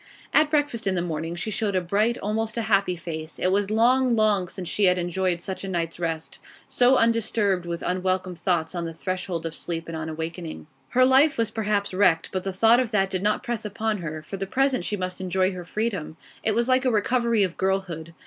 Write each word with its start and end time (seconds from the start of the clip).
At 0.33 0.49
breakfast 0.49 0.87
in 0.87 0.95
the 0.95 1.01
morning 1.03 1.35
she 1.35 1.51
showed 1.51 1.75
a 1.75 1.79
bright, 1.79 2.17
almost 2.23 2.57
a 2.57 2.63
happy 2.63 2.95
face. 2.95 3.37
It 3.37 3.51
was 3.51 3.69
long, 3.69 4.15
long 4.15 4.47
since 4.47 4.67
she 4.67 4.85
had 4.85 4.97
enjoyed 4.97 5.41
such 5.41 5.63
a 5.63 5.67
night's 5.67 5.99
rest, 5.99 6.39
so 6.67 6.95
undisturbed 6.95 7.67
with 7.67 7.83
unwelcome 7.83 8.33
thoughts 8.33 8.73
on 8.73 8.85
the 8.85 8.95
threshold 8.95 9.45
of 9.45 9.53
sleep 9.53 9.87
and 9.87 9.95
on 9.95 10.09
awaking. 10.09 10.65
Her 10.89 11.05
life 11.05 11.37
was 11.37 11.51
perhaps 11.51 11.93
wrecked, 11.93 12.31
but 12.31 12.43
the 12.43 12.51
thought 12.51 12.79
of 12.79 12.89
that 12.89 13.11
did 13.11 13.21
not 13.21 13.43
press 13.43 13.63
upon 13.63 13.99
her; 13.99 14.23
for 14.23 14.37
the 14.37 14.47
present 14.47 14.85
she 14.85 14.97
must 14.97 15.21
enjoy 15.21 15.51
her 15.51 15.63
freedom. 15.65 16.17
It 16.43 16.55
was 16.55 16.67
like 16.67 16.83
a 16.83 16.89
recovery 16.91 17.43
of 17.43 17.55
girlhood. 17.55 18.15